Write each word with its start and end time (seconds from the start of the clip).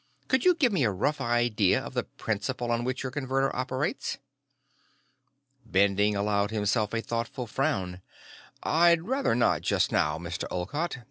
Could 0.27 0.45
you 0.45 0.55
give 0.55 0.71
me 0.71 0.83
a 0.83 0.89
rough 0.89 1.21
idea 1.21 1.79
of 1.79 1.93
the 1.93 2.03
principle 2.05 2.71
on 2.71 2.83
which 2.83 3.03
your 3.03 3.11
Converter 3.11 3.55
operates?" 3.55 4.17
Bending 5.63 6.15
allowed 6.15 6.49
himself 6.49 6.91
a 6.95 7.01
thoughtful 7.01 7.45
frown. 7.45 8.01
"I'd 8.63 9.03
rather 9.03 9.35
not, 9.35 9.61
just 9.61 9.91
now, 9.91 10.17
Mr. 10.17 10.45
Olcott. 10.49 10.97